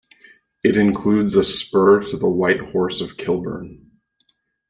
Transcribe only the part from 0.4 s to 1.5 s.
It includes a